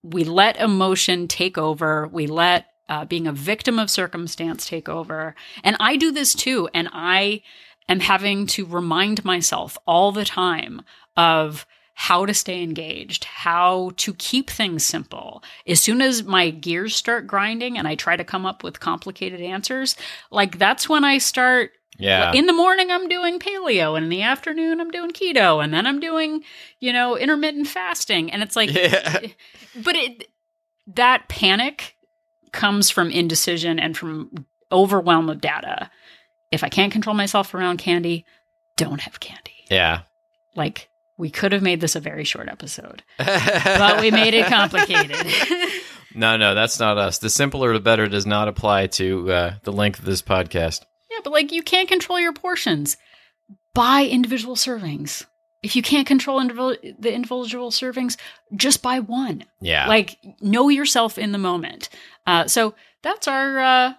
[0.03, 2.07] we let emotion take over.
[2.07, 5.33] We let uh, being a victim of circumstance take over.
[5.63, 6.69] And I do this too.
[6.73, 7.41] And I
[7.89, 10.83] am having to remind myself all the time
[11.17, 15.43] of how to stay engaged, how to keep things simple.
[15.67, 19.41] As soon as my gears start grinding and I try to come up with complicated
[19.41, 19.95] answers,
[20.31, 22.33] like that's when I start yeah.
[22.33, 25.85] in the morning I'm doing paleo and in the afternoon I'm doing keto and then
[25.85, 26.43] I'm doing,
[26.79, 29.19] you know, intermittent fasting and it's like yeah.
[29.83, 30.27] but it
[30.95, 31.95] that panic
[32.51, 35.89] comes from indecision and from overwhelm of data.
[36.51, 38.25] If I can't control myself around candy,
[38.77, 39.65] don't have candy.
[39.69, 40.01] Yeah.
[40.55, 40.89] Like
[41.21, 45.15] we could have made this a very short episode, but we made it complicated.
[46.15, 47.19] no, no, that's not us.
[47.19, 50.81] The simpler the better does not apply to uh, the length of this podcast.
[51.11, 52.97] yeah, but like you can't control your portions.
[53.75, 55.23] Buy individual servings.
[55.61, 58.17] If you can't control individual, the individual servings,
[58.55, 59.45] just buy one.
[59.61, 59.87] Yeah.
[59.87, 61.89] Like know yourself in the moment.
[62.25, 63.93] Uh, so that's our uh,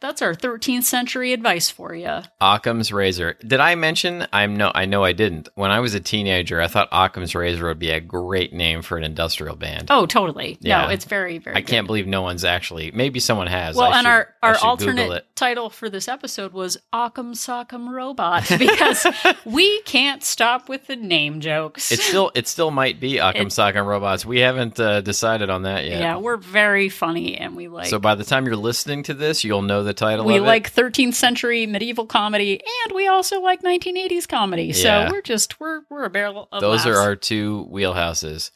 [0.00, 2.20] that's our 13th century advice for you.
[2.40, 3.36] Occam's razor.
[3.46, 4.26] Did I mention?
[4.32, 4.72] I'm no.
[4.74, 5.48] I know I didn't.
[5.54, 8.96] When I was a teenager, I thought Occam's razor would be a great name for
[8.96, 9.88] an industrial band.
[9.90, 10.58] Oh, totally.
[10.60, 10.82] Yeah.
[10.82, 11.56] No, it's very very.
[11.56, 12.90] I can't believe no one's actually.
[12.92, 13.76] Maybe someone has.
[13.76, 18.46] Well, I and should- our our alternate title for this episode was Occam Sock'em Robot
[18.58, 19.06] because
[19.44, 21.92] we can't stop with the name jokes.
[21.92, 24.24] It still it still might be Occam It- Sock'em Robots.
[24.24, 26.00] We haven't uh, decided on that yet.
[26.00, 29.44] yeah, we're very funny and we like so by the time you're listening to this,
[29.44, 30.24] you'll know the title.
[30.24, 34.72] we like 13th century medieval comedy and we also like 1980s comedy.
[34.72, 38.50] So we're just we're we're a barrel of Those are our two wheelhouses.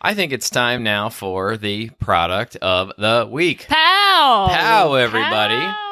[0.00, 3.66] I think it's time now for the product of the week.
[3.68, 4.46] Pow!
[4.50, 5.56] Pow, everybody.
[5.56, 5.87] Pow!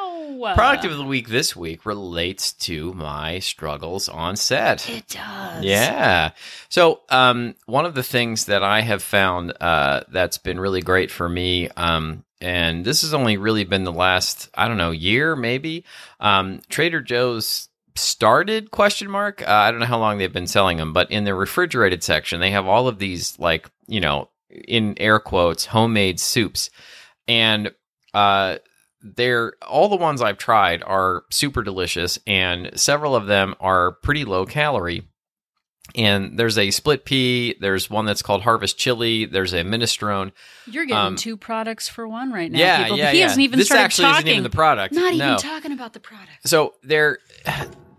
[0.55, 4.89] Product of the week this week relates to my struggles on set.
[4.89, 5.63] It does.
[5.63, 6.31] Yeah.
[6.69, 11.11] So, um, one of the things that I have found uh, that's been really great
[11.11, 15.35] for me, um, and this has only really been the last, I don't know, year
[15.35, 15.85] maybe.
[16.19, 19.41] Um, Trader Joe's started question mark.
[19.41, 22.39] Uh, I don't know how long they've been selling them, but in the refrigerated section,
[22.39, 26.69] they have all of these like you know, in air quotes, homemade soups,
[27.27, 27.71] and
[28.13, 28.57] uh,
[29.01, 34.25] they're all the ones I've tried are super delicious, and several of them are pretty
[34.25, 35.07] low calorie.
[35.95, 37.55] And there's a split pea.
[37.61, 39.23] There's one that's called Harvest Chili.
[39.25, 40.33] There's a minestrone.
[40.65, 42.59] You're getting Um, two products for one right now.
[42.59, 42.97] yeah, people.
[42.97, 43.23] yeah, He yeah.
[43.23, 44.17] hasn't even this started actually talking.
[44.27, 44.93] isn't even the product.
[44.93, 45.25] Not no.
[45.27, 46.29] even talking about the product.
[46.45, 47.19] So they're,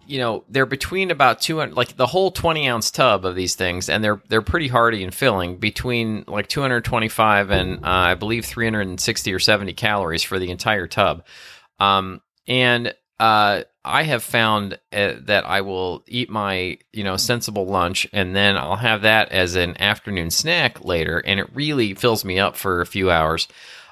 [0.08, 3.54] you know, they're between about two hundred, like the whole twenty ounce tub of these
[3.54, 5.58] things, and they're they're pretty hearty and filling.
[5.58, 9.38] Between like two hundred twenty five and uh, I believe three hundred and sixty or
[9.38, 11.24] seventy calories for the entire tub.
[11.78, 17.66] Um, and uh, I have found uh, that I will eat my you know sensible
[17.66, 22.24] lunch, and then I'll have that as an afternoon snack later, and it really fills
[22.24, 23.46] me up for a few hours.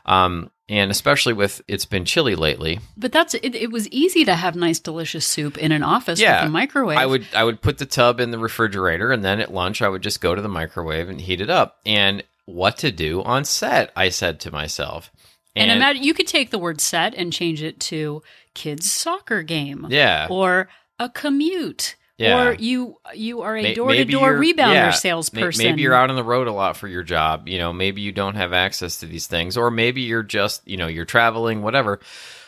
[0.07, 3.55] Um, and especially with it's been chilly lately, But that's it.
[3.55, 6.99] It was easy to have nice, delicious soup in an office Yeah, with a microwave.
[6.99, 9.89] I would I would put the tub in the refrigerator and then at lunch I
[9.89, 11.79] would just go to the microwave and heat it up.
[11.87, 15.11] And what to do on set, I said to myself.
[15.55, 18.23] and imagine you could take the word "set" and change it to
[18.55, 20.69] kids' soccer game, yeah, or
[20.99, 22.49] a commute, Yeah.
[22.49, 25.65] or you you are a door to door rebounder yeah, salesperson.
[25.65, 27.47] Maybe you're out on the road a lot for your job.
[27.47, 30.79] You know, maybe you don't have access to these things, or maybe you're just, you
[30.79, 32.01] know, you're traveling, whatever.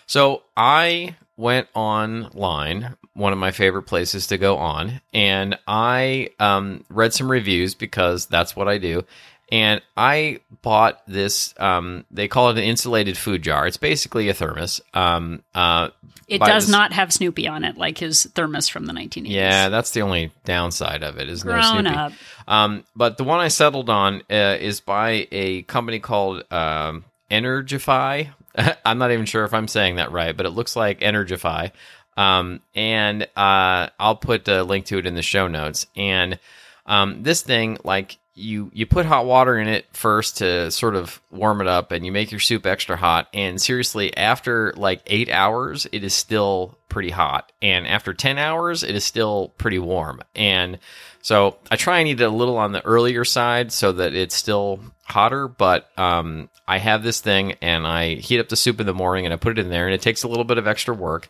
[0.06, 6.84] So I went online, one of my favorite places to go on, and I um,
[6.88, 9.04] read some reviews because that's what I do.
[9.50, 11.54] And I bought this.
[11.58, 13.66] Um, they call it an insulated food jar.
[13.66, 14.80] It's basically a thermos.
[14.92, 15.88] Um, uh,
[16.26, 19.30] It does this- not have Snoopy on it, like his thermos from the 1980s.
[19.30, 21.30] Yeah, that's the only downside of it.
[21.30, 21.96] Is no grown Snoopy.
[21.96, 22.12] up.
[22.46, 28.28] Um, but the one I settled on uh, is by a company called um, Energify.
[28.84, 31.70] I'm not even sure if I'm saying that right, but it looks like Energify.
[32.16, 35.86] Um, and uh, I'll put a link to it in the show notes.
[35.96, 36.38] And
[36.84, 41.20] um, this thing, like, you you put hot water in it first to sort of
[41.30, 43.28] warm it up, and you make your soup extra hot.
[43.34, 48.82] And seriously, after like eight hours, it is still pretty hot, and after ten hours,
[48.82, 50.22] it is still pretty warm.
[50.34, 50.78] And
[51.20, 54.34] so I try and eat it a little on the earlier side so that it's
[54.34, 55.48] still hotter.
[55.48, 59.24] But um, I have this thing, and I heat up the soup in the morning,
[59.24, 61.28] and I put it in there, and it takes a little bit of extra work,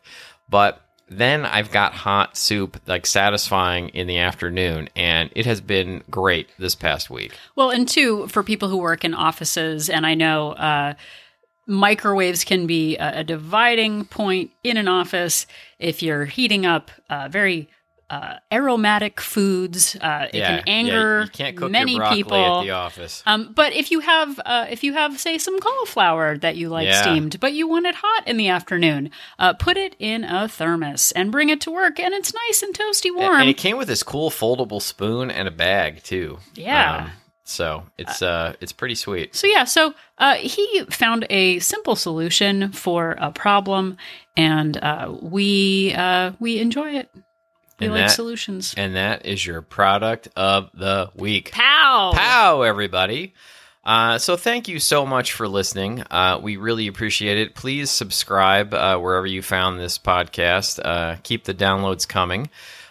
[0.49, 0.81] but
[1.11, 6.49] then I've got hot soup, like satisfying in the afternoon, and it has been great
[6.59, 7.37] this past week.
[7.57, 10.95] Well, and two, for people who work in offices, and I know uh,
[11.67, 15.47] microwaves can be a, dividing point in an office
[15.79, 17.69] if you're heating up uh, very
[18.11, 19.97] uh, aromatic foods.
[19.97, 23.23] Uh, it yeah, can anger yeah, you can't cook many people at the office.
[23.27, 26.87] Um, but if you have, uh, if you have, say, some cauliflower that you like
[26.87, 27.03] Yeah.
[27.03, 31.13] steamed, but you want it hot in the afternoon, uh, put it in a thermos
[31.13, 33.41] and bring it to work, and it's nice and toasty warm.
[33.41, 36.39] And it came with this cool foldable spoon and a bag too.
[36.55, 36.97] Yeah.
[36.97, 37.11] Um,
[37.45, 39.35] so it's uh it's pretty sweet.
[39.35, 43.97] So yeah, so uh, he found a simple solution for a problem,
[44.37, 47.09] and uh, we uh, we enjoy it.
[47.81, 48.75] We And like that- solutions.
[48.77, 51.53] And that is your product of the week.
[51.53, 52.13] Pow!
[52.15, 53.35] Pow, everybody.
[53.85, 56.03] Uh, so thank you so much for listening.
[56.11, 57.55] Uh, we really appreciate it.
[57.55, 60.79] Please subscribe uh, wherever you found this podcast.
[60.85, 62.51] Uh, keep the downloads coming.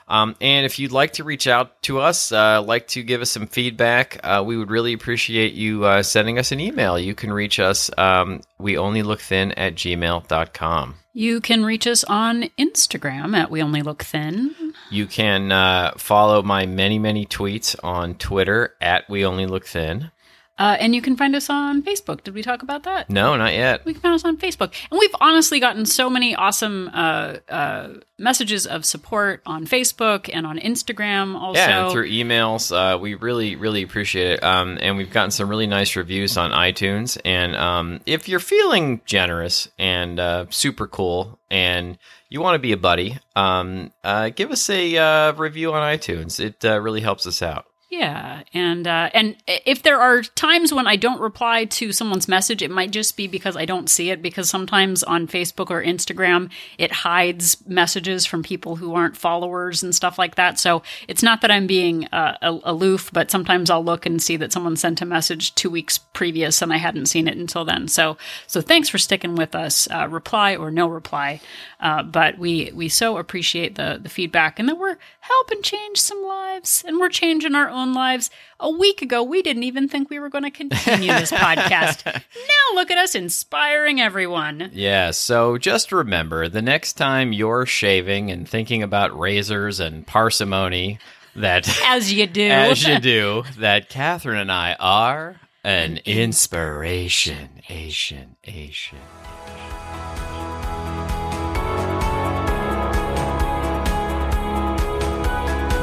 [0.10, 3.30] Um, and if you'd like to reach out to us, uh, like to give us
[3.30, 6.98] some feedback, uh, we would really appreciate you uh, sending us an email.
[6.98, 10.96] You can reach us, um, we only look thin at gmail.com.
[11.14, 14.56] You can reach us on Instagram at We Only Look Thin.
[14.90, 20.12] You can uh, follow my many, many tweets on Twitter at we only look thin.
[20.60, 22.24] Uh, and you can find us on Facebook.
[22.24, 23.12] Did we talk about that?
[23.12, 23.86] No, not yet.
[23.86, 24.74] We can find us on Facebook.
[24.90, 30.48] And we've honestly gotten so many awesome uh, uh, messages of support on Facebook and
[30.48, 31.60] on Instagram also.
[31.60, 34.44] Yeah, and through emails, uh, we really, really appreciate it.
[34.44, 37.20] Um, and we've gotten some really nice reviews on iTunes.
[37.24, 42.00] And um, if you're feeling generous and uh, super cool, and
[42.30, 46.40] you want to be a buddy, um, uh, give us a uh, review on iTunes.
[46.40, 47.67] It uh, really helps us out.
[47.90, 52.62] Yeah, and uh, and if there are times when I don't reply to someone's message,
[52.62, 54.22] it might just be because I don't see it.
[54.22, 59.96] Because sometimes on Facebook or Instagram, it hides messages from people who aren't followers and
[59.96, 60.60] stuff like that.
[60.60, 64.52] So it's not that I'm being uh, aloof, but sometimes I'll look and see that
[64.52, 67.88] someone sent a message two weeks previous, and I hadn't seen it until then.
[67.88, 68.18] So
[68.48, 71.40] so thanks for sticking with us, uh, reply or no reply.
[71.80, 76.22] Uh, but we we so appreciate the the feedback and that we're helping change some
[76.24, 78.30] lives and we're changing our own lives.
[78.60, 82.04] A week ago, we didn't even think we were going to continue this podcast.
[82.06, 84.72] Now look at us inspiring everyone.
[84.74, 91.00] Yeah, so just remember the next time you're shaving and thinking about razors and parsimony,
[91.36, 92.48] that As you do.
[92.48, 97.62] as you do, that Catherine and I are an inspiration.
[97.70, 98.98] Asian, Asian.